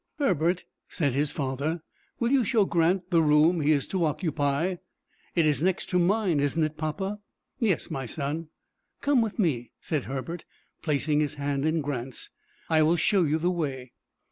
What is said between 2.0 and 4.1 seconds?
"will you show Grant the room he is to